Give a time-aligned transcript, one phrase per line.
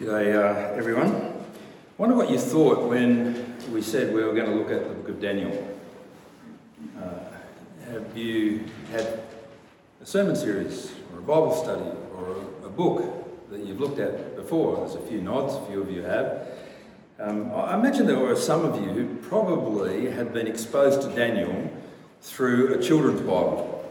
[0.00, 1.14] G'day, uh, everyone.
[1.14, 1.32] I
[1.98, 5.10] wonder what you thought when we said we were going to look at the book
[5.10, 5.76] of Daniel.
[6.98, 9.20] Uh, have you had
[10.00, 11.84] a sermon series or a Bible study
[12.16, 14.78] or a, a, book that you've looked at before?
[14.78, 16.48] There's a few nods, a few of you have.
[17.18, 21.70] Um, I imagine there were some of you who probably had been exposed to Daniel
[22.22, 23.84] through a children's Bible.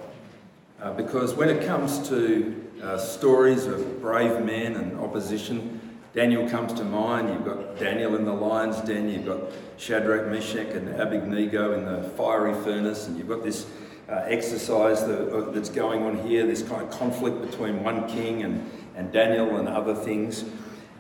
[0.81, 5.78] Uh, because when it comes to uh, stories of brave men and opposition,
[6.13, 7.29] Daniel comes to mind.
[7.29, 9.39] You've got Daniel in the lion's den, you've got
[9.77, 13.67] Shadrach, Meshach, and Abednego in the fiery furnace, and you've got this
[14.09, 18.41] uh, exercise that, uh, that's going on here, this kind of conflict between one king
[18.43, 20.45] and, and Daniel and other things.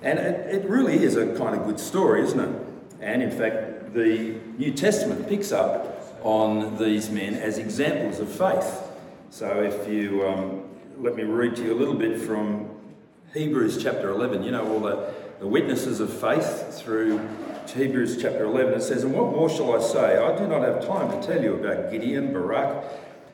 [0.03, 2.61] And it, it really is a kind of good story, isn't it?
[3.01, 8.83] And in fact, the New Testament picks up on these men as examples of faith.
[9.31, 10.63] So if you um,
[10.97, 12.68] let me read to you a little bit from
[13.33, 14.43] Hebrews chapter 11.
[14.43, 17.19] You know, all the, the witnesses of faith through
[17.67, 18.73] Hebrews chapter 11.
[18.73, 20.17] It says, And what more shall I say?
[20.17, 22.83] I do not have time to tell you about Gideon, Barak,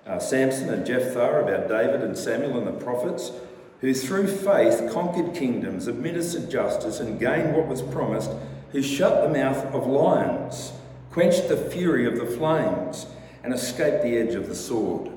[0.05, 3.31] uh, Samson, and Jephthah, about David and Samuel and the prophets,
[3.79, 8.31] who through faith conquered kingdoms, administered justice, and gained what was promised,
[8.73, 10.73] who shut the mouth of lions,
[11.11, 13.05] quenched the fury of the flames,
[13.43, 15.09] and escaped the edge of the sword.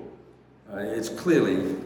[0.72, 1.76] Uh, it's clearly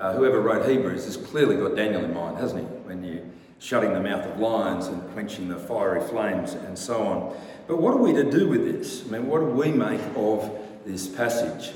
[0.00, 2.66] uh, whoever wrote Hebrews has clearly got Daniel in mind, hasn't he?
[2.66, 3.22] When you're
[3.58, 7.36] shutting the mouth of lions and quenching the fiery flames and so on.
[7.66, 9.04] But what are we to do with this?
[9.06, 10.50] I mean, what do we make of
[10.86, 11.74] this passage?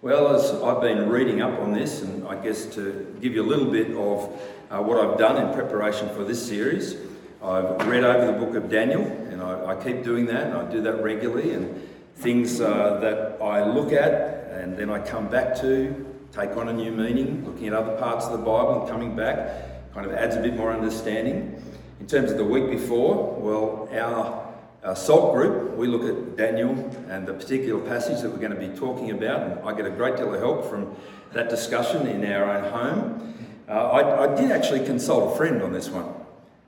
[0.00, 3.46] Well, as I've been reading up on this, and I guess to give you a
[3.46, 6.96] little bit of uh, what I've done in preparation for this series,
[7.42, 10.70] I've read over the book of Daniel, and I, I keep doing that, and I
[10.70, 15.54] do that regularly, and things uh, that I look at and then I come back
[15.60, 16.07] to
[16.38, 19.92] take on a new meaning, looking at other parts of the Bible and coming back
[19.92, 21.60] kind of adds a bit more understanding.
[21.98, 26.70] In terms of the week before, well, our, our SALT group, we look at Daniel
[27.08, 29.90] and the particular passage that we're going to be talking about, and I get a
[29.90, 30.94] great deal of help from
[31.32, 33.34] that discussion in our own home.
[33.68, 36.14] Uh, I, I, did actually consult a friend on this one,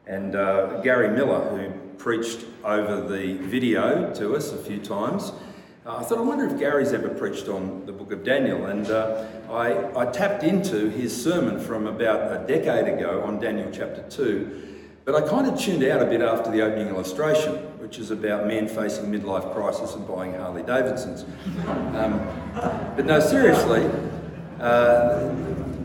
[0.06, 5.32] and uh, Gary Miller, who preached over the video to us a few times.
[5.91, 8.67] Uh, I thought, I wonder if Gary's ever preached on the book of Daniel.
[8.67, 13.69] And uh, I, I tapped into his sermon from about a decade ago on Daniel
[13.73, 14.77] chapter 2.
[15.05, 18.47] But I kind of tuned out a bit after the opening illustration, which is about
[18.47, 21.25] men facing midlife crisis and buying Harley Davidsons.
[21.67, 22.21] Um,
[22.95, 23.91] but no, seriously,
[24.61, 25.28] uh,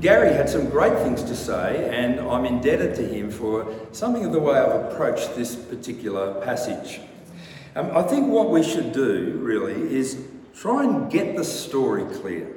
[0.02, 4.34] Gary had some great things to say, and I'm indebted to him for something of
[4.34, 7.00] the way I've approached this particular passage.
[7.76, 10.18] Um, I think what we should do really is
[10.56, 12.48] try and get the story clear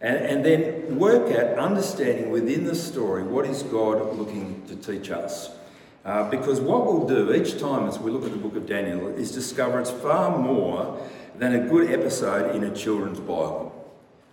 [0.00, 5.10] and, and then work at understanding within the story what is God looking to teach
[5.10, 5.50] us.
[6.04, 9.06] Uh, because what we'll do each time as we look at the book of Daniel
[9.06, 11.00] is discover it's far more
[11.38, 13.68] than a good episode in a children's Bible.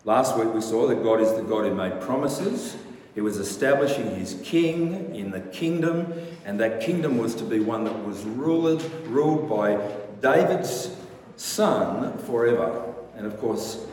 [0.06, 2.76] Last week we saw that God is the God who made promises.
[3.16, 6.14] He was establishing his king in the kingdom,
[6.46, 9.80] and that kingdom was to be one that was ruled, ruled by
[10.22, 10.96] David's
[11.36, 12.94] son forever.
[13.16, 13.86] And of course,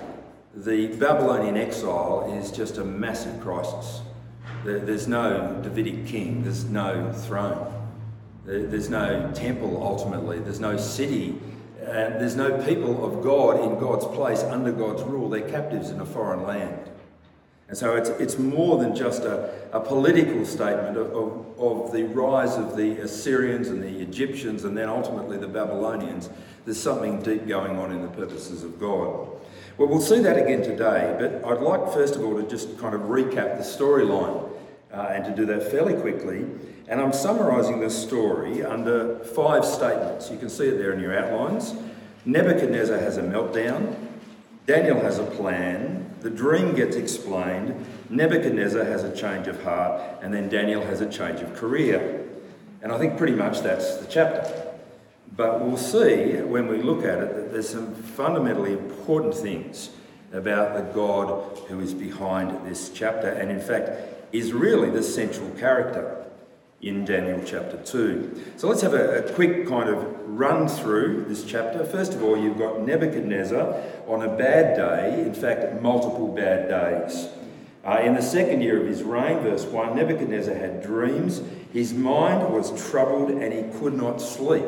[0.54, 4.02] the Babylonian exile is just a massive crisis.
[4.64, 7.72] There's no Davidic king, there's no throne,
[8.44, 11.38] there's no temple ultimately, there's no city,
[11.80, 15.28] and there's no people of God in God's place under God's rule.
[15.28, 16.90] They're captives in a foreign land.
[17.68, 22.04] And so it's, it's more than just a, a political statement of, of, of, the
[22.04, 26.30] rise of the Assyrians and the Egyptians and then ultimately the Babylonians.
[26.64, 29.28] There's something deep going on in the purposes of God.
[29.78, 32.94] Well, we'll see that again today, but I'd like first of all to just kind
[32.94, 34.48] of recap the storyline
[34.92, 36.46] uh, and to do that fairly quickly.
[36.88, 40.30] And I'm summarising this story under five statements.
[40.30, 41.74] You can see it there in your outlines.
[42.24, 43.96] Nebuchadnezzar has a meltdown.
[44.66, 50.32] Daniel has a plan, the dream gets explained, Nebuchadnezzar has a change of heart, and
[50.32, 52.24] then Daniel has a change of career.
[52.82, 54.72] And I think pretty much that's the chapter.
[55.36, 59.90] But we'll see when we look at it that there's some fundamentally important things
[60.32, 63.90] about the God who is behind this chapter, and in fact
[64.32, 66.25] is really the central character
[66.82, 68.52] in Daniel chapter 2.
[68.56, 71.84] So let's have a, a, quick kind of run through this chapter.
[71.84, 77.28] First of all, you've got Nebuchadnezzar on a bad day, in fact, multiple bad days.
[77.84, 81.40] Uh, in the second year of his reign, verse 1, Nebuchadnezzar had dreams.
[81.72, 84.66] His mind was troubled and he could not sleep.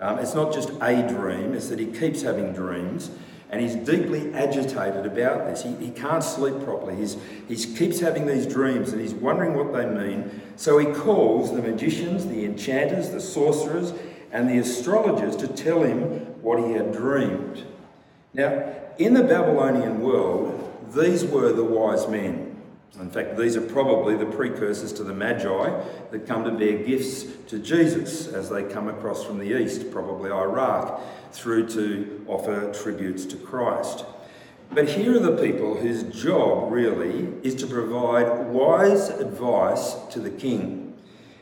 [0.00, 3.10] Um, it's not just a dream, it's that he keeps having dreams.
[3.50, 5.62] And he's deeply agitated about this.
[5.62, 6.96] He, he can't sleep properly.
[6.96, 7.16] He's,
[7.48, 10.40] he keeps having these dreams and he's wondering what they mean.
[10.56, 13.92] So he calls the magicians, the enchanters, the sorcerers,
[14.30, 16.00] and the astrologers to tell him
[16.42, 17.64] what he had dreamed.
[18.32, 22.49] Now, in the Babylonian world, these were the wise men.
[22.98, 27.24] In fact, these are probably the precursors to the Magi that come to bear gifts
[27.48, 31.00] to Jesus as they come across from the east, probably Iraq,
[31.32, 34.04] through to offer tributes to Christ.
[34.72, 40.30] But here are the people whose job really is to provide wise advice to the
[40.30, 40.96] king.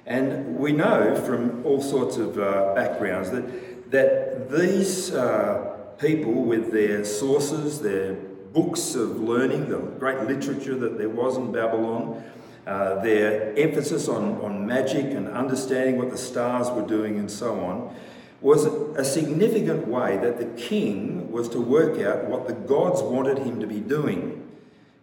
[0.07, 6.73] And we know from all sorts of uh, backgrounds that, that these uh, people, with
[6.73, 8.17] their sources, their
[8.59, 12.21] books of learning, the great literature that there was in Babylon,
[12.67, 17.61] uh, their emphasis on, on magic and understanding what the stars were doing and so
[17.61, 17.95] on,
[18.41, 23.39] was a significant way that the king was to work out what the gods wanted
[23.39, 24.45] him to be doing.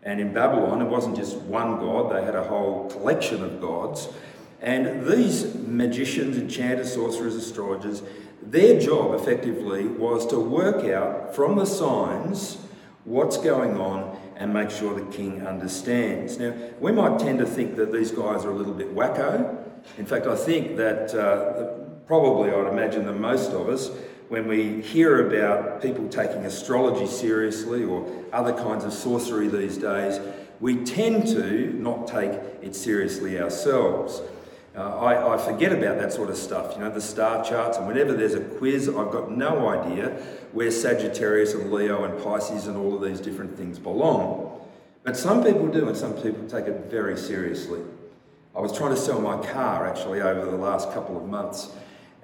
[0.04, 4.10] And in Babylon, it wasn't just one god, they had a whole collection of gods.
[4.62, 8.04] And these magicians, enchanters, sorcerers, astrologers,
[8.42, 12.58] their job effectively was to work out from the signs
[13.06, 16.38] what's going on and make sure the king understands.
[16.38, 19.64] Now, we might tend to think that these guys are a little bit wacko.
[19.98, 23.92] In fact, I think that uh, probably I'd imagine that most of us,
[24.28, 30.20] when we hear about people taking astrology seriously or other kinds of sorcery these days,
[30.60, 32.32] we tend to not take
[32.62, 34.22] it seriously ourselves.
[34.76, 37.88] Uh, I, I, forget about that sort of stuff, you know, the star charts, and
[37.88, 40.10] whenever there's a quiz, I've got no idea
[40.52, 44.60] where Sagittarius and Leo and Pisces and all of these different things belong.
[45.04, 47.80] But some people do, and some people take it very seriously.
[48.54, 51.72] I was trying to sell my car actually over the last couple of months,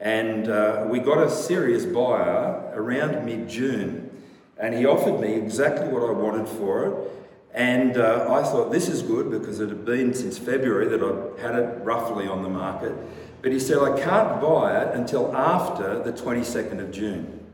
[0.01, 4.09] and uh, we got a serious buyer around mid June,
[4.57, 7.20] and he offered me exactly what I wanted for it
[7.53, 11.39] and uh, I thought this is good because it had been since February that I'd
[11.39, 12.95] had it roughly on the market.
[13.41, 17.45] But he said, I can't buy it until after the 22nd of June.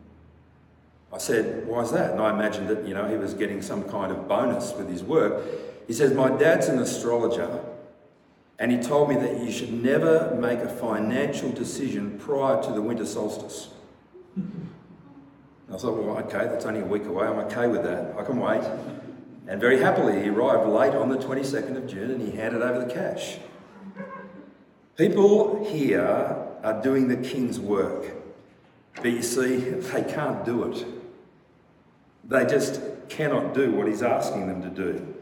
[1.12, 2.12] I said, why is that?
[2.12, 5.04] And I imagined that, you know, he was getting some kind of bonus with his
[5.04, 5.44] work.
[5.88, 7.64] He says, my dad's an astrologer
[8.60, 12.82] and he told me that you should never make a financial decision prior to the
[12.82, 13.70] winter solstice.
[15.72, 17.28] I thought, well, okay, that's only a week away.
[17.28, 18.16] I'm okay with that.
[18.18, 18.64] I can wait.
[19.48, 22.86] And very happily, he arrived late on the 22nd of June and he handed over
[22.86, 23.38] the cash.
[24.98, 26.06] People here
[26.64, 28.14] are doing the king's work,
[28.96, 30.86] but you see, they can't do it.
[32.26, 35.16] They just cannot do what he's asking them to do.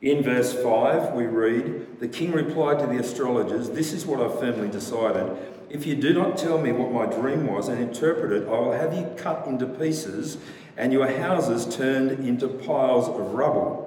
[0.00, 4.38] In verse 5, we read The king replied to the astrologers, This is what I've
[4.40, 5.36] firmly decided.
[5.70, 8.72] If you do not tell me what my dream was and interpret it, I will
[8.72, 10.38] have you cut into pieces
[10.76, 13.84] and your houses turned into piles of rubble.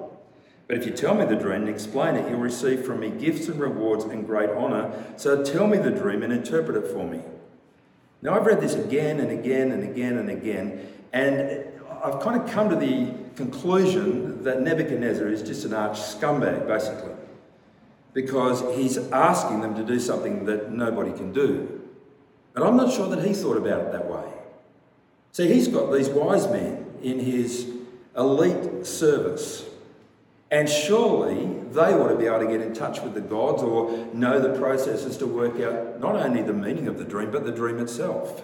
[0.68, 3.48] But if you tell me the dream and explain it, you'll receive from me gifts
[3.48, 4.92] and rewards and great honour.
[5.16, 7.20] So tell me the dream and interpret it for me.
[8.22, 11.64] Now, I've read this again and again and again and again, and
[12.04, 17.12] I've kind of come to the conclusion that Nebuchadnezzar is just an arch scumbag, basically,
[18.12, 21.80] because he's asking them to do something that nobody can do.
[22.52, 24.24] But I'm not sure that he thought about it that way.
[25.32, 27.70] See, he's got these wise men in his
[28.16, 29.64] elite service.
[30.50, 34.06] And surely they ought to be able to get in touch with the gods or
[34.12, 37.52] know the processes to work out not only the meaning of the dream, but the
[37.52, 38.42] dream itself.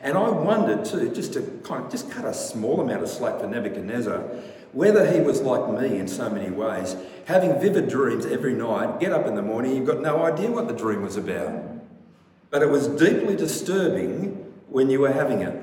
[0.00, 3.40] And I wondered too, just to kind of just cut a small amount of slack
[3.40, 4.24] for Nebuchadnezzar,
[4.74, 9.12] whether he was like me in so many ways, having vivid dreams every night, get
[9.12, 11.62] up in the morning, you've got no idea what the dream was about.
[12.50, 15.54] But it was deeply disturbing when you were having it.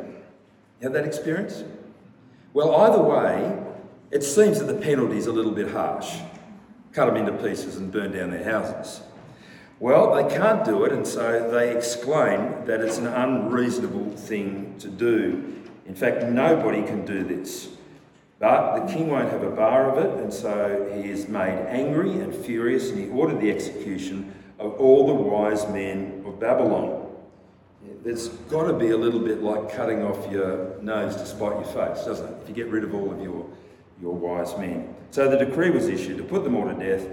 [0.80, 1.64] You had that experience?
[2.54, 3.58] Well, either way,
[4.12, 6.18] it seems that the penalty is a little bit harsh.
[6.94, 9.02] Cut them into pieces and burn down their houses.
[9.80, 14.88] Well, they can't do it, and so they exclaim that it's an unreasonable thing to
[14.88, 15.62] do.
[15.86, 17.70] In fact, nobody can do this.
[18.42, 22.12] But the king won't have a bar of it, and so he is made angry
[22.14, 27.08] and furious, and he ordered the execution of all the wise men of Babylon.
[28.04, 31.66] There's got to be a little bit like cutting off your nose to spite your
[31.66, 32.36] face, doesn't it?
[32.42, 33.48] If you get rid of all of your,
[34.02, 34.96] your wise men.
[35.12, 37.08] So the decree was issued to put them all to death,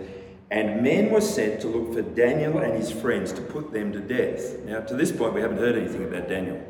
[0.50, 4.00] and men were sent to look for Daniel and his friends to put them to
[4.00, 4.60] death.
[4.60, 6.64] Now, to this point, we haven't heard anything about Daniel.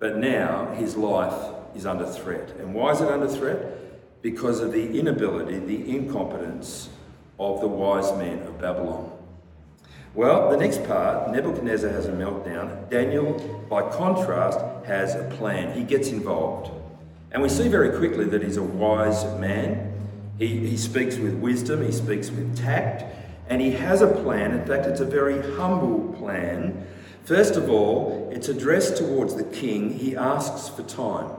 [0.00, 2.50] But now his life is under threat.
[2.58, 4.22] And why is it under threat?
[4.22, 6.88] Because of the inability, the incompetence
[7.38, 9.10] of the wise men of Babylon.
[10.14, 12.90] Well, the next part, Nebuchadnezzar has a meltdown.
[12.90, 13.34] Daniel,
[13.70, 15.72] by contrast, has a plan.
[15.76, 16.72] He gets involved.
[17.32, 19.92] And we see very quickly that he's a wise man.
[20.38, 23.04] He, he speaks with wisdom, he speaks with tact,
[23.48, 24.52] and he has a plan.
[24.52, 26.86] In fact, it's a very humble plan.
[27.24, 29.96] First of all, it's addressed towards the king.
[29.96, 31.30] He asks for time.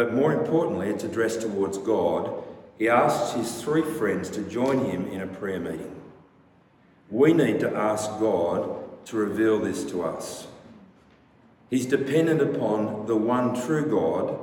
[0.00, 2.32] But more importantly, it's addressed towards God.
[2.78, 5.94] He asks his three friends to join him in a prayer meeting.
[7.10, 10.46] We need to ask God to reveal this to us.
[11.68, 14.38] He's dependent upon the one true God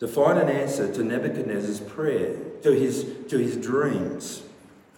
[0.00, 4.42] to find an answer to Nebuchadnezzar's prayer, to his, to his dreams,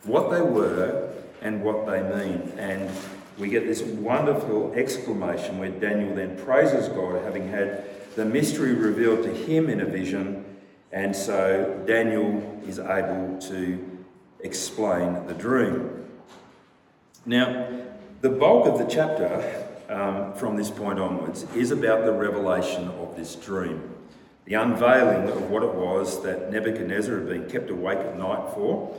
[0.04, 2.52] what they were and what they mean.
[2.56, 2.88] And
[3.36, 9.22] we get this wonderful exclamation where Daniel then praises God, having had the mystery revealed
[9.24, 10.44] to him in a vision,
[10.92, 14.04] and so Daniel is able to
[14.40, 16.04] explain the dream.
[17.26, 17.68] Now,
[18.20, 23.16] the bulk of the chapter um, from this point onwards is about the revelation of
[23.16, 23.82] this dream,
[24.44, 28.96] the unveiling of what it was that Nebuchadnezzar had been kept awake at night for,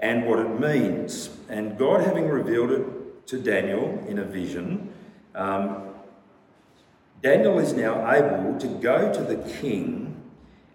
[0.00, 1.30] and what it means.
[1.48, 4.92] And God, having revealed it to Daniel in a vision,
[5.34, 5.87] um,
[7.22, 10.08] Daniel is now able to go to the king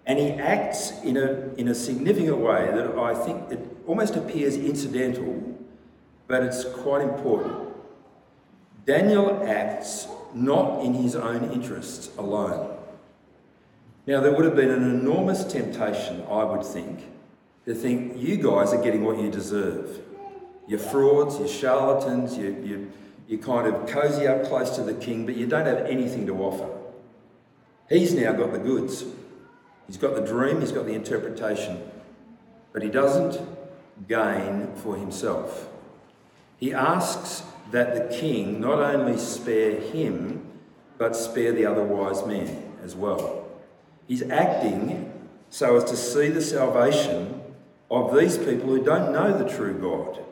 [0.06, 4.58] and he acts in a, in a significant way that I think it almost appears
[4.58, 5.58] incidental,
[6.28, 7.70] but it's quite important.
[8.86, 12.78] Daniel acts not in his own interests alone.
[14.06, 17.00] Now, there would have been an enormous temptation, I would think,
[17.66, 20.02] to think you guys are getting what you deserve.
[20.68, 22.92] You're frauds, you're charlatans, you, you,
[23.28, 26.36] you kind of cozy up close to the king, but you don't have anything to
[26.36, 26.70] offer.
[27.90, 29.06] He's now got the goods.
[29.88, 31.82] He's got the dream, he's got the interpretation,
[32.72, 33.40] but he doesn't
[34.08, 35.68] gain for himself.
[36.58, 40.48] He asks that the king not only spare him,
[40.98, 43.46] but spare the other wise men as well.
[44.08, 45.12] He's acting
[45.50, 47.42] so as to see the salvation
[47.92, 50.24] of these people who don't know the true God.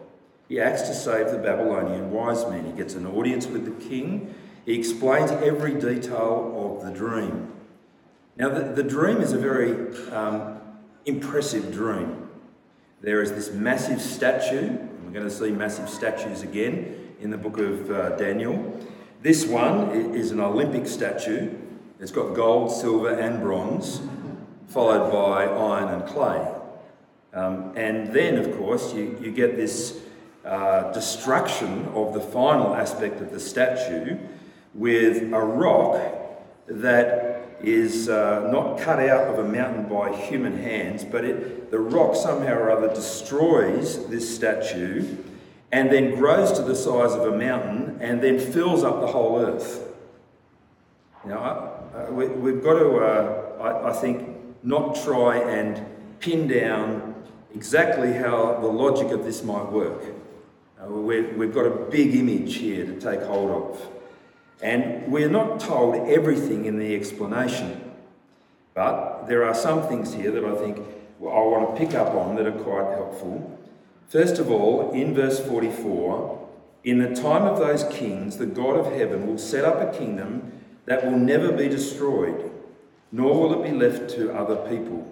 [0.51, 2.65] He acts to save the Babylonian wise men.
[2.65, 4.36] He gets an audience with the king.
[4.65, 7.53] He explains every detail of the dream.
[8.36, 10.60] Now, the, the dream is a very um,
[11.05, 12.27] impressive dream.
[13.00, 14.77] There is this massive statue.
[15.05, 18.77] We're going to see massive statues again in the book of uh, Daniel.
[19.22, 21.50] This one is an Olympic statue.
[22.01, 24.01] It's got gold, silver, and bronze,
[24.67, 26.46] followed by iron and clay.
[27.34, 30.00] Um, and then, of course, you, you get this
[30.45, 34.17] uh, destruction of the final aspect of the statue
[34.74, 36.01] with a rock
[36.67, 41.79] that is uh, not cut out of a mountain by human hands, but it, the
[41.79, 45.17] rock somehow or other destroys this statue
[45.71, 49.39] and then grows to the size of a mountain and then fills up the whole
[49.39, 49.88] earth.
[51.24, 54.27] Now, uh, we, have got to, uh, I, I think,
[54.63, 55.86] not try and
[56.19, 57.15] pin down
[57.53, 60.03] exactly how the logic of this might work.
[60.81, 63.89] Uh, we've got a big image here to take hold of.
[64.61, 67.91] And we're not told everything in the explanation,
[68.73, 70.77] but there are some things here that I think
[71.19, 73.59] I want to pick up on that are quite helpful.
[74.07, 76.47] First of all, in verse 44,
[76.83, 80.51] in the time of those kings, the God of heaven will set up a kingdom
[80.85, 82.51] that will never be destroyed,
[83.11, 85.07] nor will it be left to other people.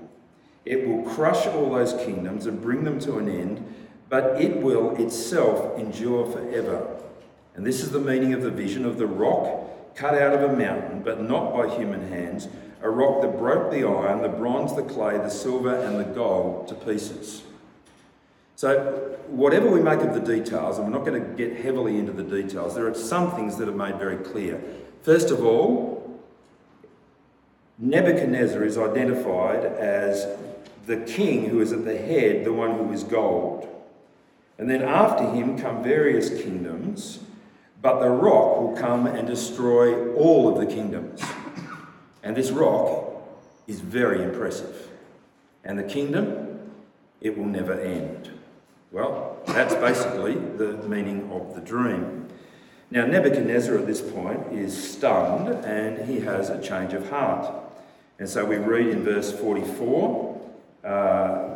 [0.66, 3.76] It will crush all those kingdoms and bring them to an end
[4.10, 6.98] but it will itself endure forever.
[7.56, 10.56] And this is the meaning of the vision of the rock cut out of a
[10.56, 12.48] mountain, but not by human hands,
[12.82, 16.68] a rock that broke the iron, the bronze, the clay, the silver, and the gold
[16.70, 17.44] to pieces.
[18.56, 22.12] So, whatever we make of the details, and we're not going to get heavily into
[22.12, 24.62] the details, there are some things that are made very clear.
[25.02, 26.22] First of all,
[27.78, 30.28] Nebuchadnezzar is identified as
[30.86, 33.69] the king who is at the head, the one who is gold.
[34.60, 37.20] And then after him come various kingdoms,
[37.82, 41.22] but the rock will come and destroy all of the kingdoms.
[42.22, 43.24] And this rock
[43.68, 44.90] is very impressive.
[45.64, 46.72] And the kingdom,
[47.22, 48.32] it will never end.
[48.92, 52.28] Well, that's basically the meaning of the dream.
[52.92, 57.54] Now, Nebuchadnezzar at this point is stunned and he has a change of heart.
[58.18, 60.42] And so we read in verse 44,
[60.84, 61.50] uh,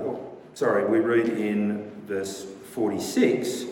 [0.53, 3.65] sorry, we read in verse 46,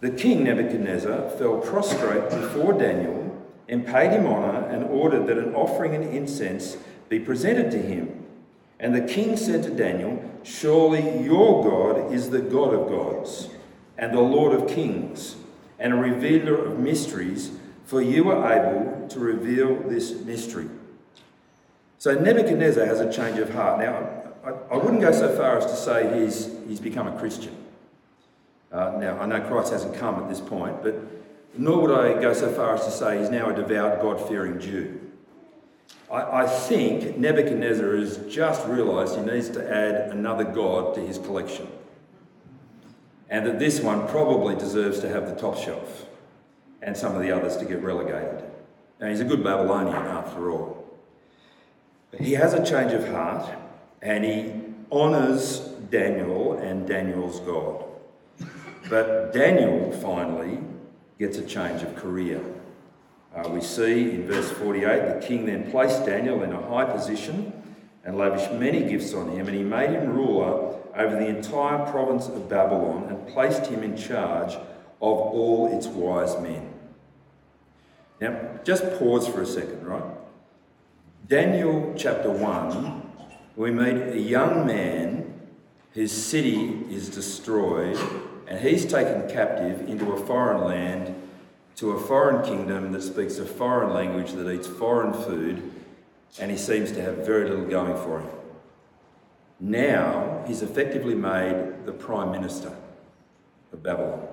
[0.00, 5.54] the king Nebuchadnezzar fell prostrate before Daniel and paid him honour and ordered that an
[5.54, 6.78] offering and incense
[7.10, 8.24] be presented to him.
[8.78, 13.50] And the king said to Daniel, Surely your God is the God of gods
[13.98, 15.36] and the Lord of kings
[15.78, 17.50] and a revealer of mysteries,
[17.84, 20.68] for you are able to reveal this mystery.
[21.98, 23.80] So Nebuchadnezzar has a change of heart.
[23.80, 24.08] Now,
[24.42, 27.54] I, I wouldn't go so far as to say he's, he's become a Christian.
[28.72, 30.94] Uh, now, I know Christ hasn't come at this point, but
[31.56, 34.60] nor would I go so far as to say he's now a devout, God fearing
[34.60, 35.00] Jew.
[36.10, 41.18] I, I think Nebuchadnezzar has just realised he needs to add another God to his
[41.18, 41.68] collection.
[43.28, 46.06] And that this one probably deserves to have the top shelf
[46.82, 48.44] and some of the others to get relegated.
[49.00, 50.86] Now, he's a good Babylonian after all.
[52.18, 53.50] He has a change of heart
[54.02, 54.52] and he
[54.90, 55.60] honours
[55.90, 57.84] Daniel and Daniel's God.
[58.90, 60.58] But Daniel finally
[61.16, 62.42] gets a change of career.
[63.32, 67.52] Uh, we see in verse 48 the king then placed Daniel in a high position
[68.04, 72.26] and lavished many gifts on him, and he made him ruler over the entire province
[72.26, 74.64] of Babylon and placed him in charge of
[75.00, 76.74] all its wise men.
[78.20, 80.02] Now, just pause for a second, right?
[81.28, 83.02] Daniel chapter 1,
[83.54, 85.32] we meet a young man
[85.92, 87.96] whose city is destroyed
[88.50, 91.14] and he's taken captive into a foreign land
[91.76, 95.70] to a foreign kingdom that speaks a foreign language, that eats foreign food,
[96.40, 98.28] and he seems to have very little going for him.
[99.60, 102.76] Now he's effectively made the prime minister
[103.72, 104.26] of Babylon.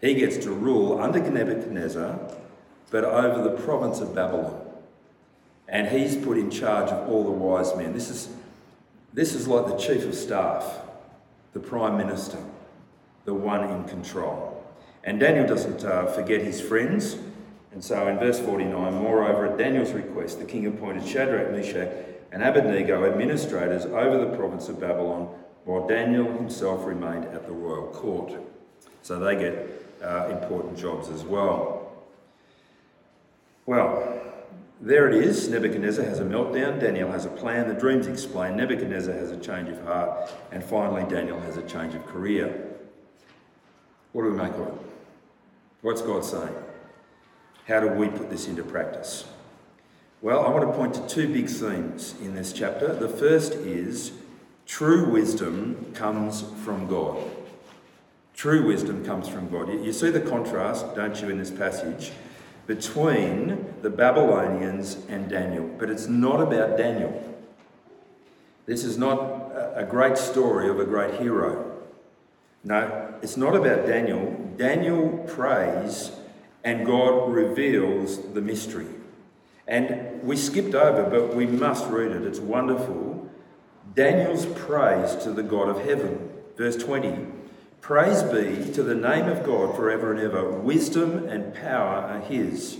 [0.00, 2.18] He gets to rule under Nebuchadnezzar,
[2.90, 4.62] but over the province of Babylon.
[5.68, 7.92] And he's put in charge of all the wise men.
[7.92, 8.28] This is,
[9.12, 10.80] this is like the chief of staff,
[11.52, 12.38] the prime minister,
[13.26, 14.64] the one in control.
[15.04, 17.18] And Daniel doesn't uh, forget his friends.
[17.72, 21.92] And so in verse 49, moreover, at Daniel's request, the king appointed Shadrach, Meshach,
[22.32, 25.28] and Abednego administrators over the province of Babylon,
[25.64, 28.32] while Daniel himself remained at the royal court.
[29.02, 31.92] So they get uh, important jobs as well.
[33.66, 34.22] Well,
[34.80, 35.48] there it is.
[35.48, 36.80] Nebuchadnezzar has a meltdown.
[36.80, 37.68] Daniel has a plan.
[37.68, 38.56] The dreams explain.
[38.56, 40.30] Nebuchadnezzar has a change of heart.
[40.52, 42.75] And finally, Daniel has a change of career.
[44.12, 44.74] What do we make of it?
[45.82, 46.54] What's God saying?
[47.68, 49.24] How do we put this into practice?
[50.22, 52.94] Well, I want to point to two big themes in this chapter.
[52.94, 54.12] The first is
[54.66, 57.18] true wisdom comes from God.
[58.34, 59.68] True wisdom comes from God.
[59.68, 62.12] You see the contrast, don't you, in this passage
[62.66, 65.70] between the Babylonians and Daniel.
[65.78, 67.22] But it's not about Daniel.
[68.66, 69.18] This is not
[69.74, 71.75] a great story of a great hero.
[72.66, 74.36] No, it's not about Daniel.
[74.56, 76.10] Daniel prays
[76.64, 78.88] and God reveals the mystery.
[79.68, 82.22] And we skipped over, but we must read it.
[82.22, 83.30] It's wonderful.
[83.94, 86.28] Daniel's praise to the God of heaven.
[86.56, 87.26] Verse 20
[87.80, 90.50] Praise be to the name of God forever and ever.
[90.50, 92.78] Wisdom and power are His.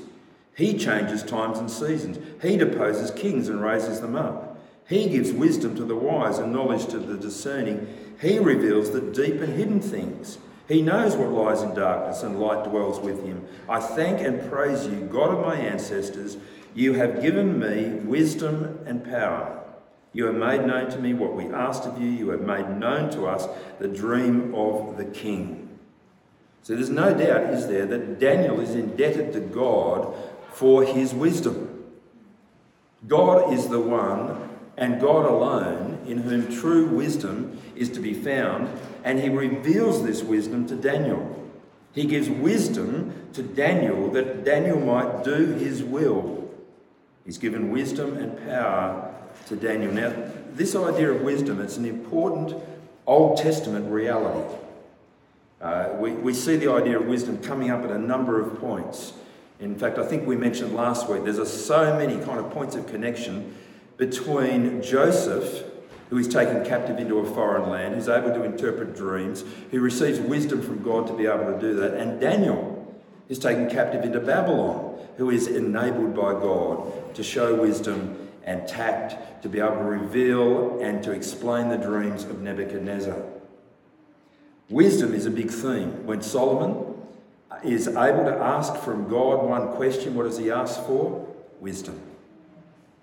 [0.57, 2.18] He changes times and seasons.
[2.42, 4.59] He deposes kings and raises them up.
[4.88, 7.87] He gives wisdom to the wise and knowledge to the discerning.
[8.21, 10.39] He reveals the deep and hidden things.
[10.69, 13.47] He knows what lies in darkness, and light dwells with him.
[13.69, 16.37] I thank and praise you, God of my ancestors.
[16.75, 19.63] You have given me wisdom and power.
[20.13, 22.09] You have made known to me what we asked of you.
[22.09, 23.47] You have made known to us
[23.79, 25.79] the dream of the king.
[26.63, 30.15] So there's no doubt, is there, that Daniel is indebted to God
[30.53, 31.85] for his wisdom.
[33.07, 34.46] God is the one
[34.77, 38.69] and God alone in whom true wisdom is to be found,
[39.05, 41.33] and he reveals this wisdom to Daniel.
[41.93, 46.51] He gives wisdom to Daniel that Daniel might do his will.
[47.25, 49.15] He's given wisdom and power
[49.47, 49.93] to Daniel.
[49.93, 50.15] Now,
[50.53, 52.55] this idea of wisdom, it's an important
[53.07, 54.55] Old Testament reality.
[55.61, 59.15] Uh, we, we see the idea of wisdom coming up at a number of points.
[59.59, 62.77] In fact, I think we mentioned last week, there's a, so many kind of points
[62.77, 63.57] of connection
[63.97, 65.65] between Joseph,
[66.11, 70.21] who is taken captive into a foreign land, who's able to interpret dreams, who receives
[70.21, 72.95] wisdom from God to be able to do that, and Daniel,
[73.29, 79.43] who's taken captive into Babylon, who is enabled by God to show wisdom and tact
[79.43, 83.21] to be able to reveal and to explain the dreams of Nebuchadnezzar.
[84.69, 86.07] Wisdom is a big theme.
[86.07, 86.95] When Solomon
[87.65, 91.27] is able to ask from God one question, what does he ask for?
[91.61, 92.01] Wisdom.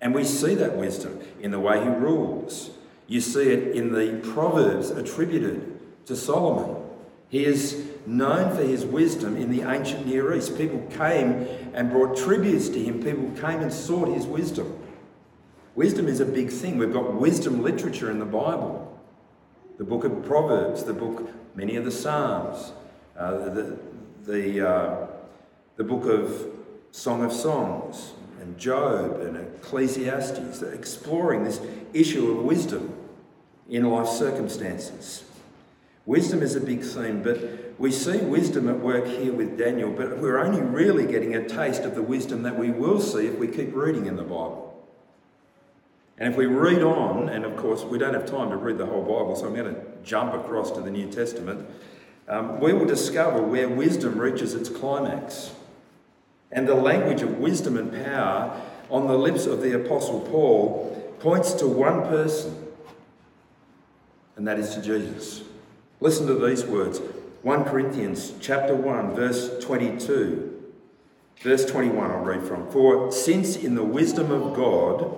[0.00, 2.70] And we see that wisdom in the way he rules.
[3.06, 6.82] You see it in the Proverbs attributed to Solomon.
[7.28, 10.56] He is known for his wisdom in the ancient Near East.
[10.58, 14.78] People came and brought tributes to him, people came and sought his wisdom.
[15.74, 16.78] Wisdom is a big thing.
[16.78, 18.94] We've got wisdom literature in the Bible
[19.76, 22.72] the book of Proverbs, the book, many of the Psalms,
[23.18, 23.78] uh, the,
[24.24, 25.06] the, uh,
[25.76, 26.46] the book of
[26.92, 28.12] Song of Songs,
[28.44, 31.60] and Job and Ecclesiastes, exploring this
[31.92, 32.94] issue of wisdom
[33.68, 35.24] in life circumstances.
[36.06, 37.38] Wisdom is a big theme, but
[37.78, 41.82] we see wisdom at work here with Daniel, but we're only really getting a taste
[41.82, 44.70] of the wisdom that we will see if we keep reading in the Bible.
[46.18, 48.86] And if we read on, and of course we don't have time to read the
[48.86, 51.66] whole Bible, so I'm going to jump across to the New Testament,
[52.28, 55.52] um, we will discover where wisdom reaches its climax.
[56.54, 61.52] And the language of wisdom and power on the lips of the Apostle Paul points
[61.54, 62.68] to one person,
[64.36, 65.42] and that is to Jesus.
[66.00, 67.00] Listen to these words
[67.42, 70.50] 1 Corinthians chapter 1, verse 22.
[71.40, 72.70] Verse 21, I'll read from.
[72.70, 75.14] For since in the wisdom of God,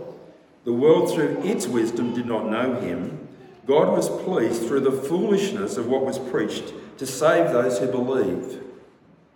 [0.65, 3.29] the world through its wisdom did not know him,
[3.67, 8.63] God was pleased through the foolishness of what was preached to save those who believe.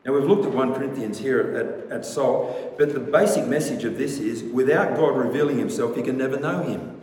[0.04, 1.40] Now, we've looked at 1 Corinthians here
[1.90, 6.02] at, at Salt, but the basic message of this is without God revealing himself, you
[6.02, 7.00] can never know him.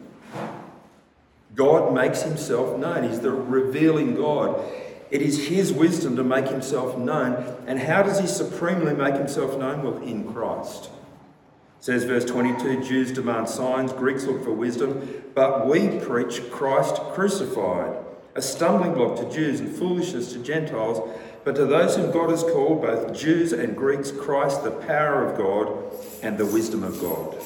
[1.53, 3.03] God makes himself known.
[3.03, 4.63] He's the revealing God.
[5.09, 7.55] It is his wisdom to make himself known.
[7.65, 9.83] And how does he supremely make himself known?
[9.83, 10.85] Well, in Christ.
[10.85, 16.95] It says verse 22 Jews demand signs, Greeks look for wisdom, but we preach Christ
[17.13, 17.95] crucified,
[18.35, 20.99] a stumbling block to Jews and foolishness to Gentiles.
[21.47, 25.37] But to those whom God has called, both Jews and Greeks, Christ, the power of
[25.37, 25.81] God
[26.21, 27.41] and the wisdom of God.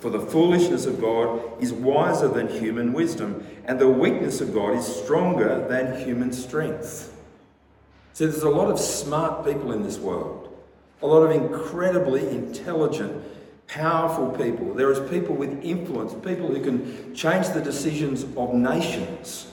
[0.00, 4.78] For the foolishness of God is wiser than human wisdom, and the weakness of God
[4.78, 7.14] is stronger than human strength.
[8.14, 10.48] So there's a lot of smart people in this world,
[11.02, 13.22] a lot of incredibly intelligent,
[13.68, 14.72] powerful people.
[14.72, 19.48] There is people with influence, people who can change the decisions of nations.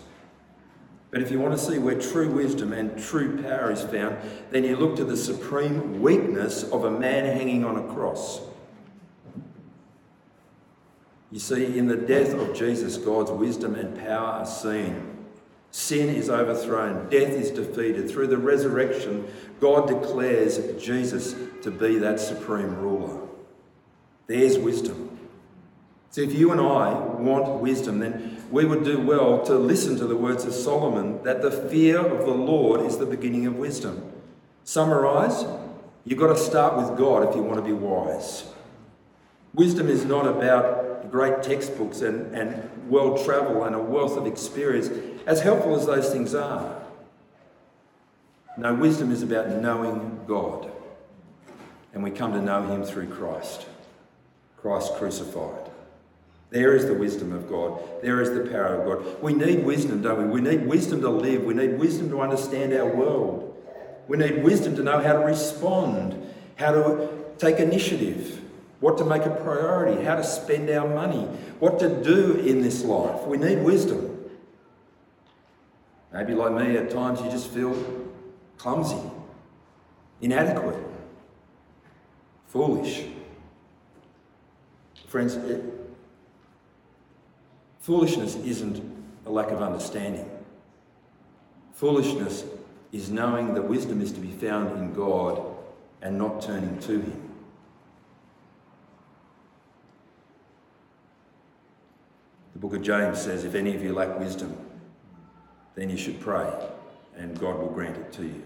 [1.12, 4.18] But if you want to see where true wisdom and true power is found,
[4.50, 8.40] then you look to the supreme weakness of a man hanging on a cross.
[11.32, 15.18] You see, in the death of Jesus, God's wisdom and power are seen.
[15.72, 18.10] Sin is overthrown, death is defeated.
[18.10, 23.28] Through the resurrection, God declares Jesus to be that supreme ruler.
[24.28, 25.11] There's wisdom.
[26.12, 30.06] So, if you and I want wisdom, then we would do well to listen to
[30.06, 34.12] the words of Solomon that the fear of the Lord is the beginning of wisdom.
[34.66, 35.46] Summarise,
[36.04, 38.44] you've got to start with God if you want to be wise.
[39.54, 44.90] Wisdom is not about great textbooks and, and world travel and a wealth of experience,
[45.26, 46.82] as helpful as those things are.
[48.58, 50.70] No, wisdom is about knowing God.
[51.94, 53.66] And we come to know Him through Christ,
[54.58, 55.61] Christ crucified.
[56.52, 57.80] There is the wisdom of God.
[58.04, 59.24] There is the power of God.
[59.24, 60.42] We need wisdom, don't we?
[60.42, 61.44] We need wisdom to live.
[61.44, 63.56] We need wisdom to understand our world.
[64.10, 66.22] We need wisdom to know how to respond,
[66.58, 68.42] how to take initiative,
[68.82, 71.22] what to make a priority, how to spend our money,
[71.60, 73.26] what to do in this life.
[73.26, 74.30] We need wisdom.
[76.12, 77.74] Maybe, like me, at times you just feel
[78.58, 79.00] clumsy,
[80.20, 80.78] inadequate,
[82.48, 83.06] foolish.
[85.08, 85.81] Friends, it,
[87.82, 88.80] Foolishness isn't
[89.26, 90.30] a lack of understanding.
[91.74, 92.46] Foolishness
[92.92, 95.42] is knowing that wisdom is to be found in God
[96.02, 97.30] and not turning to Him.
[102.54, 104.56] The book of James says, If any of you lack wisdom,
[105.74, 106.54] then you should pray,
[107.18, 108.44] and God will grant it to you.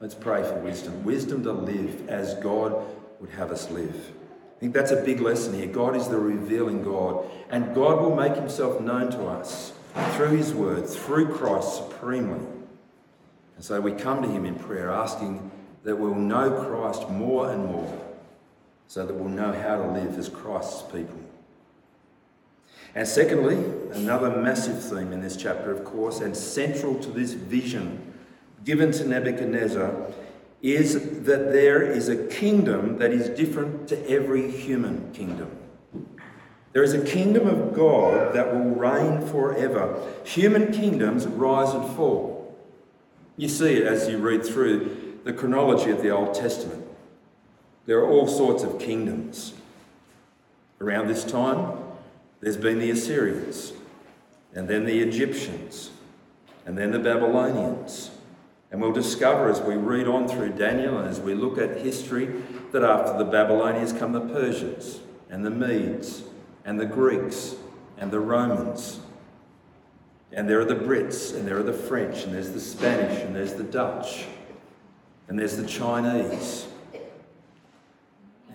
[0.00, 1.04] Let's pray for wisdom.
[1.04, 2.84] Wisdom to live as God
[3.20, 4.12] would have us live.
[4.64, 5.66] Think that's a big lesson here.
[5.66, 9.74] God is the revealing God, and God will make himself known to us
[10.12, 12.40] through his word, through Christ supremely.
[13.56, 15.50] And so we come to him in prayer, asking
[15.82, 18.06] that we'll know Christ more and more,
[18.86, 21.20] so that we'll know how to live as Christ's people.
[22.94, 23.56] And secondly,
[23.92, 28.14] another massive theme in this chapter, of course, and central to this vision
[28.64, 30.10] given to Nebuchadnezzar
[30.64, 35.50] is that there is a kingdom that is different to every human kingdom.
[36.72, 40.02] There is a kingdom of God that will reign forever.
[40.24, 42.56] Human kingdoms rise and fall.
[43.36, 46.82] You see it as you read through the chronology of the Old Testament.
[47.84, 49.52] There are all sorts of kingdoms.
[50.80, 51.78] Around this time,
[52.40, 53.74] there's been the Assyrians,
[54.54, 55.90] and then the Egyptians,
[56.64, 58.10] and then the Babylonians,
[58.74, 62.42] and we'll discover as we read on through Daniel and as we look at history
[62.72, 64.98] that after the Babylonians come the Persians
[65.30, 66.24] and the Medes
[66.64, 67.54] and the Greeks
[67.98, 68.98] and the Romans.
[70.32, 73.36] And there are the Brits and there are the French and there's the Spanish and
[73.36, 74.24] there's the Dutch
[75.28, 76.66] and there's the Chinese.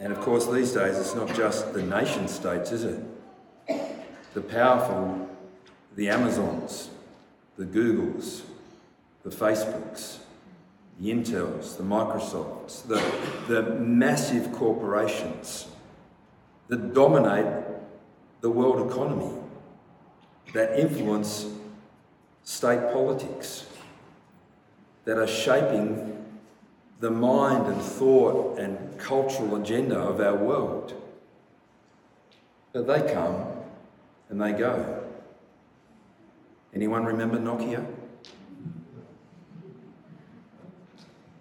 [0.01, 3.01] And of course, these days it's not just the nation states, is it?
[4.33, 5.29] The powerful,
[5.95, 6.89] the Amazons,
[7.55, 8.41] the Googles,
[9.23, 10.19] the Facebooks,
[10.99, 13.01] the Intels, the Microsofts, the,
[13.47, 15.67] the massive corporations
[16.67, 17.65] that dominate
[18.41, 19.31] the world economy,
[20.53, 21.47] that influence
[22.43, 23.65] state politics,
[25.05, 26.25] that are shaping
[26.99, 30.93] the mind and thought and cultural agenda of our world.
[32.73, 33.45] But they come
[34.29, 35.03] and they go.
[36.73, 37.85] Anyone remember Nokia?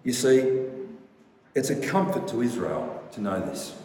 [0.09, 0.63] You see,
[1.53, 3.75] it's a comfort to Israel to know this.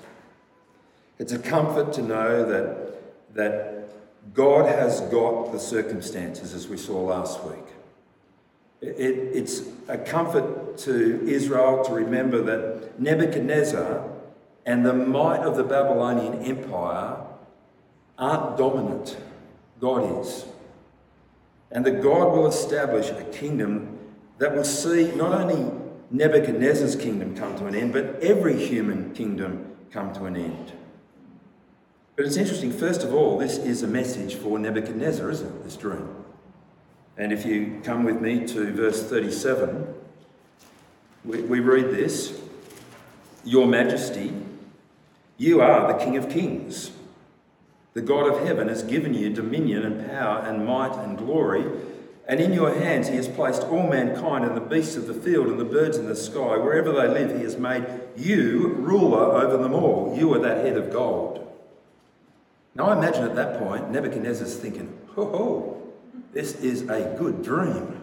[1.19, 3.91] It's a comfort to know that, that
[4.33, 7.67] God has got the circumstances, as we saw last week.
[8.81, 14.11] It, it's a comfort to Israel to remember that Nebuchadnezzar
[14.65, 17.19] and the might of the Babylonian Empire
[18.19, 19.19] aren't dominant.
[19.79, 20.47] God is.
[21.71, 23.99] And that God will establish a kingdom
[24.39, 29.77] that will see not only Nebuchadnezzar's kingdom come to an end, but every human kingdom
[29.91, 30.73] come to an end.
[32.17, 35.65] But it's interesting, first of all, this is a message for Nebuchadnezzar, isn't it?
[35.65, 36.09] This dream.
[37.17, 39.95] And if you come with me to verse 37,
[41.25, 42.41] we, we read this
[43.45, 44.33] Your Majesty,
[45.39, 46.93] you are the King of Kings.
[47.95, 51.65] The God of heaven has given you dominion and power and might and glory.
[52.27, 55.49] And in your hands he has placed all mankind and the beasts of the field
[55.49, 56.57] and the birds in the sky.
[56.57, 60.17] Wherever they live, he has made you ruler over them all.
[60.17, 61.41] You are that head of gold.
[62.75, 65.93] Now, I imagine at that point, Nebuchadnezzar's thinking, ho ho,
[66.33, 68.01] this is a good dream.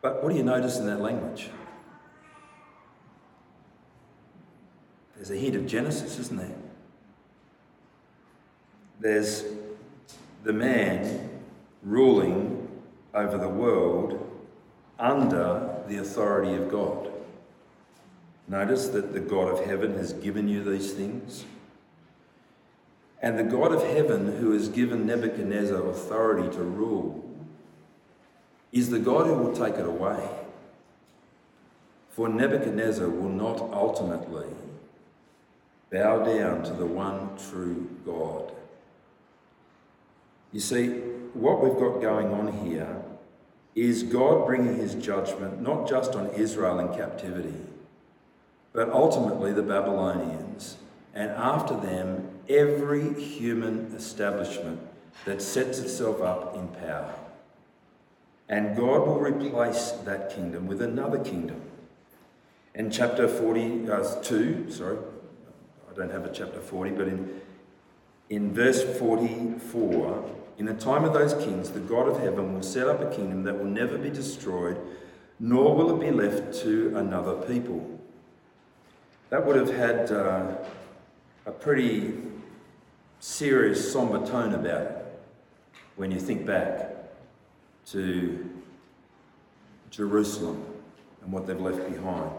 [0.00, 1.48] but what do you notice in that language?
[5.16, 6.54] There's a hint of Genesis, isn't there?
[9.00, 9.44] There's
[10.44, 11.40] the man
[11.82, 12.68] ruling
[13.14, 14.24] over the world
[14.98, 17.10] under the authority of God.
[18.46, 21.44] Notice that the God of heaven has given you these things.
[23.20, 27.24] And the God of heaven, who has given Nebuchadnezzar authority to rule,
[28.72, 30.28] is the God who will take it away.
[32.10, 34.48] For Nebuchadnezzar will not ultimately
[35.90, 38.52] bow down to the one true God.
[40.52, 40.88] You see,
[41.34, 43.02] what we've got going on here
[43.74, 47.54] is God bringing his judgment not just on Israel in captivity
[48.72, 50.76] but ultimately the Babylonians,
[51.14, 54.78] and after them, every human establishment
[55.24, 57.14] that sets itself up in power.
[58.48, 61.60] And God will replace that kingdom with another kingdom.
[62.74, 64.98] In chapter 42, uh, sorry,
[65.90, 67.40] I don't have a chapter 40, but in,
[68.30, 72.88] in verse 44, in the time of those kings, the God of heaven will set
[72.88, 74.76] up a kingdom that will never be destroyed,
[75.38, 78.00] nor will it be left to another people.
[79.30, 80.56] That would have had uh,
[81.46, 82.14] a pretty
[83.20, 85.20] serious, somber tone about it
[85.94, 86.92] when you think back
[87.86, 88.50] to
[89.90, 90.64] Jerusalem
[91.22, 92.32] and what they've left behind.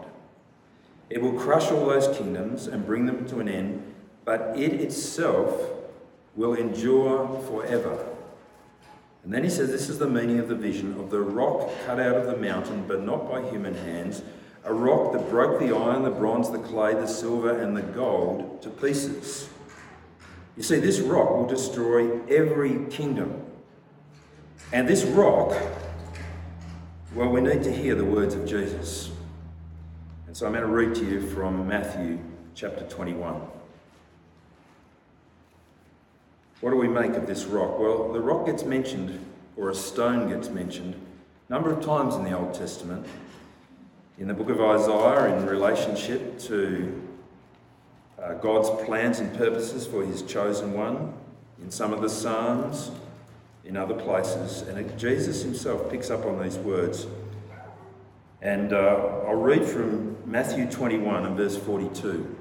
[1.08, 3.94] It will crush all those kingdoms and bring them to an end,
[4.26, 5.70] but it itself
[6.36, 8.09] will endure forever.
[9.22, 12.00] And then he says, This is the meaning of the vision of the rock cut
[12.00, 14.22] out of the mountain, but not by human hands
[14.64, 18.60] a rock that broke the iron, the bronze, the clay, the silver, and the gold
[18.62, 19.48] to pieces.
[20.56, 23.46] You see, this rock will destroy every kingdom.
[24.72, 25.56] And this rock,
[27.14, 29.10] well, we need to hear the words of Jesus.
[30.26, 32.18] And so I'm going to read to you from Matthew
[32.54, 33.40] chapter 21.
[36.60, 37.78] What do we make of this rock?
[37.78, 39.24] Well, the rock gets mentioned,
[39.56, 40.94] or a stone gets mentioned,
[41.48, 43.06] a number of times in the Old Testament
[44.20, 47.02] in the book of Isaiah in relationship to
[48.22, 51.14] uh, God's plans and purposes for his chosen one,
[51.62, 52.90] in some of the Psalms,
[53.64, 54.60] in other places.
[54.62, 57.06] And Jesus himself picks up on these words.
[58.42, 62.36] And uh, I'll read from Matthew 21 and verse 42.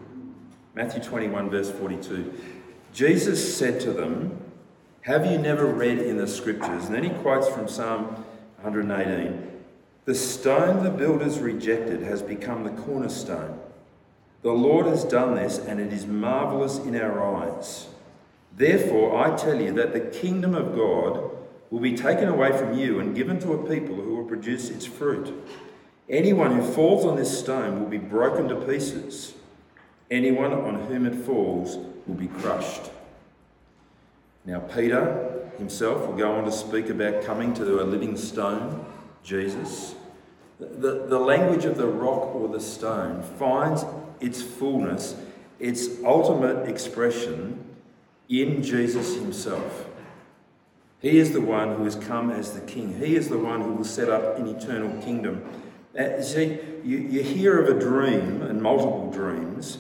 [0.76, 2.59] Matthew 21, verse 42.
[2.94, 4.38] Jesus said to them,
[5.02, 6.86] Have you never read in the scriptures?
[6.86, 8.26] And then he quotes from Psalm
[8.62, 9.50] 118
[10.10, 13.60] the stone the builders rejected has become the cornerstone.
[14.42, 17.90] The Lord has done this, and it is marvelous in our eyes.
[18.58, 21.30] Therefore, I tell you that the kingdom of God
[21.70, 24.88] will be taken away from you and given to a people who will produce its
[24.88, 25.32] fruit.
[26.10, 29.36] Anyone who falls on this stone will be broken to pieces.
[30.10, 31.78] Anyone on whom it falls
[32.10, 32.90] will be crushed.
[34.46, 38.86] Now, Peter himself will go on to speak about coming to a living stone,
[39.24, 39.94] Jesus.
[40.60, 43.86] The, the language of the rock or the stone finds
[44.20, 45.16] its fullness,
[45.60, 47.64] its ultimate expression
[48.28, 49.86] in Jesus himself.
[51.00, 53.00] He is the one who has come as the king.
[53.00, 55.46] He is the one who will set up an eternal kingdom.
[55.98, 59.78] Uh, see, you, you hear of a dream and multiple dreams,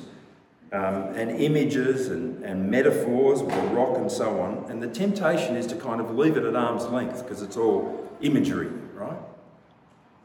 [0.71, 5.55] um, and images and, and metaphors with a rock and so on, and the temptation
[5.55, 9.17] is to kind of leave it at arm's length because it's all imagery, right?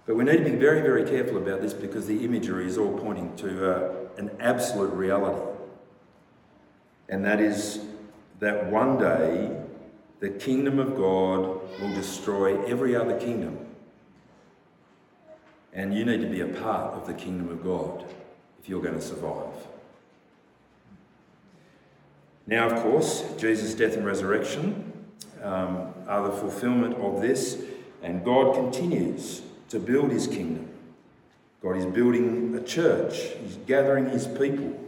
[0.07, 2.99] But we need to be very, very careful about this because the imagery is all
[2.99, 5.41] pointing to uh, an absolute reality.
[7.09, 7.81] And that is
[8.41, 9.57] that one day
[10.21, 13.59] the kingdom of God will destroy every other kingdom.
[15.73, 18.05] And you need to be a part of the kingdom of God
[18.63, 19.55] if you're going to survive.
[22.47, 24.93] Now, of course, Jesus' death and resurrection
[25.43, 27.63] um, are the fulfillment of this,
[28.03, 30.69] and God continues to build his kingdom.
[31.63, 34.81] God is building a church, he's gathering his people.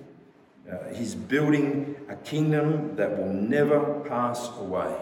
[0.70, 4.94] Uh, he's building a kingdom that will never pass away.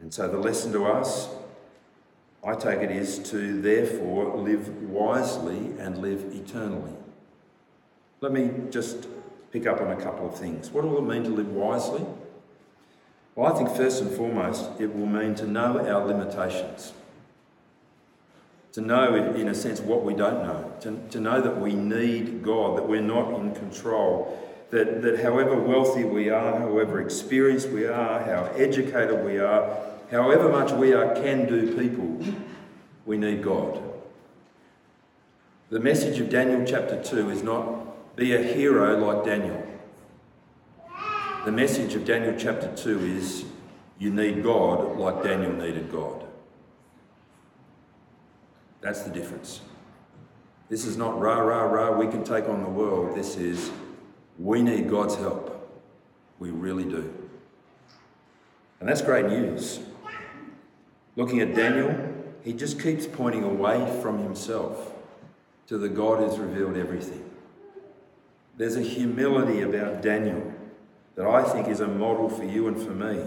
[0.00, 1.28] And so the lesson to us,
[2.44, 6.92] I take it, is to therefore live wisely and live eternally.
[8.20, 9.06] Let me just
[9.52, 10.70] pick up on a couple of things.
[10.70, 12.04] What will it mean to live wisely?
[13.34, 16.92] Well, I think first and foremost, it will mean to know our limitations.
[18.72, 20.72] To know, in a sense, what we don't know.
[20.80, 24.38] To, to know that we need God, that we're not in control.
[24.70, 29.76] That, that however wealthy we are, however experienced we are, how educated we are,
[30.10, 32.34] however much we are can do people,
[33.04, 33.82] we need God.
[35.68, 39.66] The message of Daniel chapter 2 is not be a hero like Daniel.
[41.44, 43.44] The message of Daniel chapter 2 is
[43.98, 46.24] you need God like Daniel needed God.
[48.80, 49.60] That's the difference.
[50.68, 53.16] This is not rah, rah, rah, we can take on the world.
[53.16, 53.70] This is
[54.38, 55.48] we need God's help.
[56.38, 57.12] We really do.
[58.80, 59.80] And that's great news.
[61.16, 64.92] Looking at Daniel, he just keeps pointing away from himself
[65.68, 67.31] to the God who's revealed everything.
[68.56, 70.52] There's a humility about Daniel
[71.16, 73.22] that I think is a model for you and for me.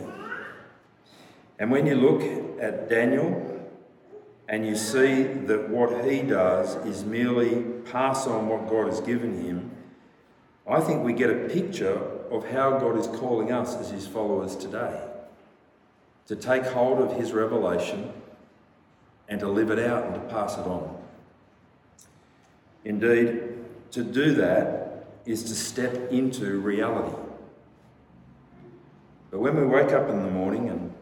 [1.59, 2.21] And when you look
[2.61, 3.55] at Daniel,
[4.47, 9.43] and you see that what he does is merely pass on what God has given
[9.43, 9.71] him,
[10.67, 11.99] I think we get a picture
[12.31, 15.01] of how God is calling us as his followers today.
[16.27, 18.11] To take hold of his revelation
[19.27, 20.97] and to live it out and to pass it on.
[22.83, 23.41] Indeed,
[23.91, 24.84] to do that
[25.25, 27.15] is to step into reality.
[29.31, 30.93] But when we wake up in the morning and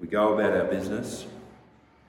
[0.00, 1.26] we go about our business,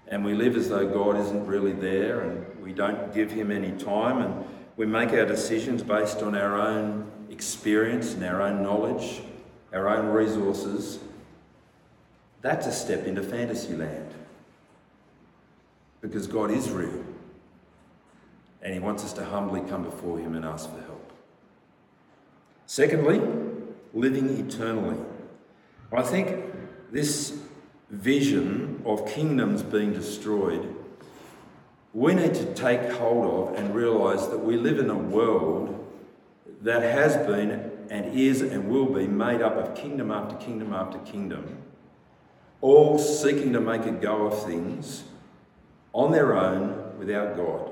[0.08, 3.72] and we live as though God isn't really there and we don't give Him any
[3.72, 4.46] time and
[4.78, 9.22] we make our decisions based on our own experience and our own knowledge,
[9.74, 11.00] our own resources,
[12.42, 14.14] that's a step into fantasy land.
[16.02, 17.04] Because God is real
[18.62, 21.05] and He wants us to humbly come before Him and ask for help.
[22.66, 23.22] Secondly,
[23.94, 24.98] living eternally.
[25.92, 26.44] I think
[26.92, 27.38] this
[27.90, 30.76] vision of kingdoms being destroyed,
[31.94, 35.82] we need to take hold of and realise that we live in a world
[36.62, 40.98] that has been and is and will be made up of kingdom after kingdom after
[41.00, 41.58] kingdom,
[42.62, 45.04] all seeking to make a go of things
[45.94, 47.72] on their own without God.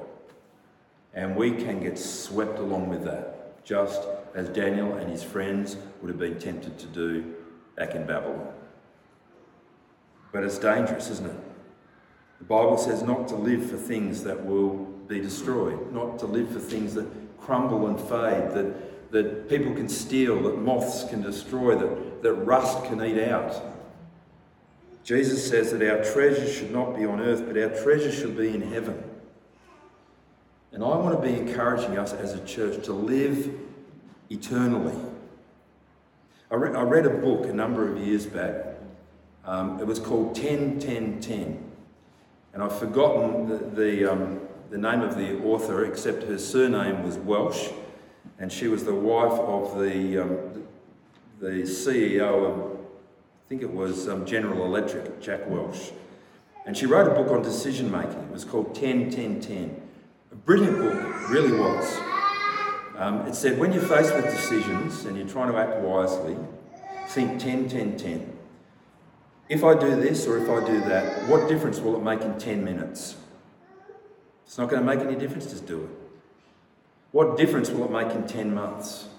[1.14, 4.02] And we can get swept along with that, just
[4.36, 7.34] as Daniel and his friends would have been tempted to do
[7.76, 8.48] back in Babylon.
[10.32, 11.36] But it's dangerous, isn't it?
[12.40, 14.76] The Bible says not to live for things that will
[15.08, 17.08] be destroyed, not to live for things that
[17.40, 22.84] crumble and fade, that, that people can steal, that moths can destroy, that, that rust
[22.86, 23.62] can eat out.
[25.04, 28.50] Jesus says that our treasure should not be on earth, but our treasure should be
[28.50, 29.04] in heaven.
[30.74, 33.54] And I want to be encouraging us as a church to live
[34.30, 34.96] eternally.
[36.52, 38.74] I, re- I read a book a number of years back
[39.46, 41.72] um, it was called 10 10 10.
[42.54, 47.18] And I've forgotten the, the, um, the name of the author, except her surname was
[47.18, 47.72] Welch,
[48.40, 50.64] and she was the wife of the, um,
[51.40, 55.92] the CEO of, I think it was um, General Electric, Jack Welch.
[56.66, 58.20] And she wrote a book on decision making.
[58.20, 59.82] It was called 10 10 10.
[60.34, 61.96] A brilliant book, really was.
[62.98, 66.36] Um, it said when you're faced with decisions and you're trying to act wisely,
[67.10, 68.38] think 10 10 10.
[69.48, 72.40] If I do this or if I do that, what difference will it make in
[72.40, 73.16] 10 minutes?
[74.44, 75.90] It's not going to make any difference, just do it.
[77.12, 79.10] What difference will it make in 10 months?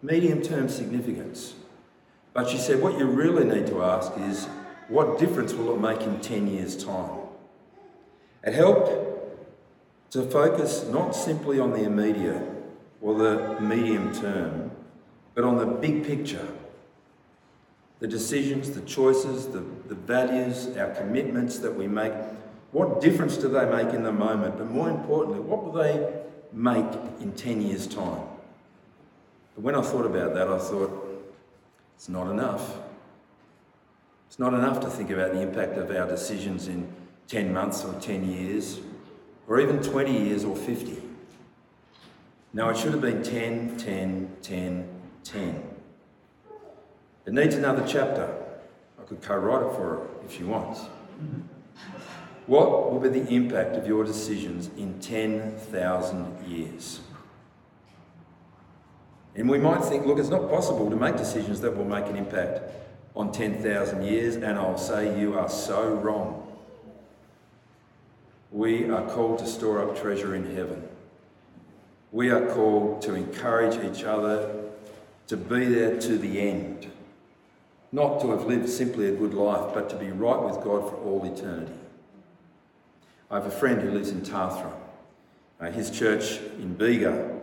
[0.00, 1.52] Medium term significance.
[2.32, 4.46] But she said, what you really need to ask is,
[4.88, 7.18] what difference will it make in 10 years' time?
[8.42, 9.09] It helped
[10.10, 12.42] to focus not simply on the immediate
[13.00, 14.70] or the medium term,
[15.34, 16.46] but on the big picture.
[18.00, 22.12] The decisions, the choices, the, the values, our commitments that we make,
[22.72, 24.58] what difference do they make in the moment?
[24.58, 26.86] But more importantly, what will they make
[27.20, 28.22] in 10 years' time?
[29.54, 31.06] But when I thought about that, I thought,
[31.96, 32.78] it's not enough.
[34.28, 36.90] It's not enough to think about the impact of our decisions in
[37.28, 38.80] 10 months or 10 years,
[39.50, 41.02] or even 20 years or 50.
[42.52, 44.88] No, it should have been 10, 10, 10,
[45.24, 45.62] 10.
[47.26, 48.32] It needs another chapter.
[48.98, 50.82] I could co write it for her if she wants.
[52.46, 57.00] What will be the impact of your decisions in 10,000 years?
[59.34, 62.16] And we might think, look, it's not possible to make decisions that will make an
[62.16, 62.62] impact
[63.16, 66.39] on 10,000 years, and I'll say you are so wrong.
[68.60, 70.86] We are called to store up treasure in heaven.
[72.12, 74.54] We are called to encourage each other
[75.28, 76.90] to be there to the end.
[77.90, 80.96] Not to have lived simply a good life, but to be right with God for
[80.96, 81.72] all eternity.
[83.30, 84.74] I have a friend who lives in Tathra.
[85.58, 87.34] Uh, his church in Bega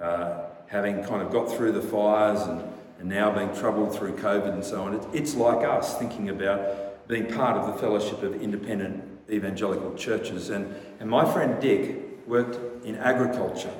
[0.00, 2.62] uh, having kind of got through the fires and,
[3.00, 7.06] and now being troubled through COVID and so on, it, it's like us thinking about
[7.06, 10.50] being part of the fellowship of independent evangelical churches.
[10.50, 13.72] And, and my friend Dick worked in agriculture.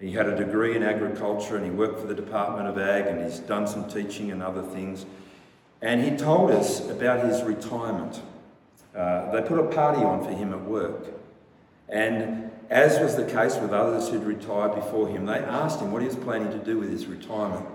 [0.00, 3.24] He had a degree in agriculture and he worked for the Department of Ag and
[3.24, 5.06] he's done some teaching and other things.
[5.80, 8.20] And he told us about his retirement.
[8.94, 11.06] Uh, they put a party on for him at work.
[11.88, 16.02] And as was the case with others who'd retired before him, they asked him what
[16.02, 17.66] he was planning to do with his retirement.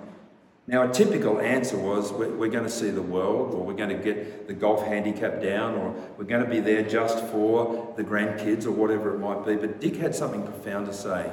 [0.69, 3.89] Now, a typical answer was we're, we're going to see the world, or we're going
[3.89, 8.03] to get the golf handicap down, or we're going to be there just for the
[8.03, 9.55] grandkids, or whatever it might be.
[9.55, 11.31] But Dick had something profound to say.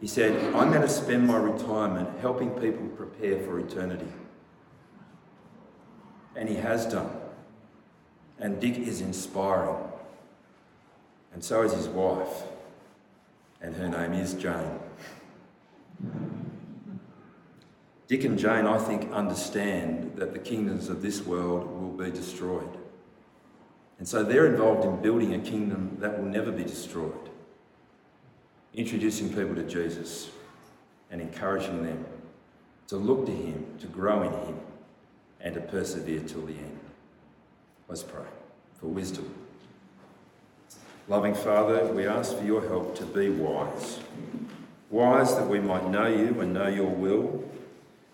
[0.00, 4.06] He said, I'm going to spend my retirement helping people prepare for eternity.
[6.36, 7.10] And he has done.
[8.38, 9.90] And Dick is inspiring.
[11.32, 12.44] And so is his wife
[13.60, 14.78] and her name is Jane.
[18.12, 22.76] Dick and Jane, I think, understand that the kingdoms of this world will be destroyed.
[23.98, 27.30] And so they're involved in building a kingdom that will never be destroyed,
[28.74, 30.28] introducing people to Jesus
[31.10, 32.04] and encouraging them
[32.88, 34.60] to look to Him, to grow in Him,
[35.40, 36.80] and to persevere till the end.
[37.88, 38.28] Let's pray
[38.78, 39.34] for wisdom.
[41.08, 44.00] Loving Father, we ask for your help to be wise.
[44.90, 47.42] Wise that we might know you and know your will.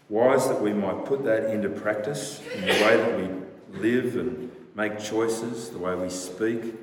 [0.08, 4.50] Wise that we might put that into practice in the way that we live and
[4.74, 6.74] make choices, the way we speak.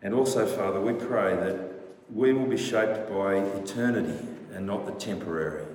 [0.00, 1.72] And also, Father, we pray that
[2.10, 5.66] we will be shaped by eternity and not the temporary.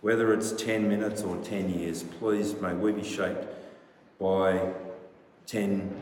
[0.00, 3.46] Whether it's 10 minutes or 10 years, please may we be shaped
[4.18, 4.72] by
[5.46, 5.94] 10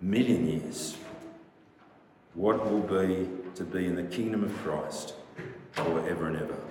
[0.00, 0.96] million years
[2.34, 5.14] what will be to be in the kingdom of Christ
[5.72, 6.67] forever and ever.